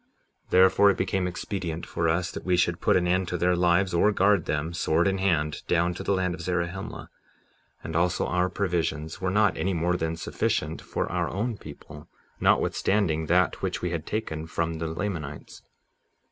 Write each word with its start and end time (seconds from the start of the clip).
57:15 0.47 0.49
Therefore 0.49 0.89
it 0.89 0.97
became 0.97 1.27
expedient 1.27 1.85
for 1.85 2.09
us, 2.09 2.31
that 2.31 2.43
we 2.43 2.57
should 2.57 2.81
put 2.81 2.95
an 2.95 3.07
end 3.07 3.27
to 3.27 3.37
their 3.37 3.55
lives, 3.55 3.93
or 3.93 4.11
guard 4.11 4.45
them, 4.45 4.73
sword 4.73 5.07
in 5.07 5.19
hand, 5.19 5.61
down 5.67 5.93
to 5.93 6.01
the 6.01 6.11
land 6.15 6.33
of 6.33 6.41
Zarahemla; 6.41 7.07
and 7.83 7.95
also 7.95 8.25
our 8.25 8.49
provisions 8.49 9.21
were 9.21 9.29
not 9.29 9.55
any 9.59 9.75
more 9.75 9.95
than 9.95 10.15
sufficient 10.17 10.81
for 10.81 11.05
our 11.11 11.29
own 11.29 11.55
people, 11.55 12.09
notwithstanding 12.39 13.27
that 13.27 13.61
which 13.61 13.83
we 13.83 13.91
had 13.91 14.07
taken 14.07 14.47
from 14.47 14.79
the 14.79 14.87
Lamanites. 14.87 15.61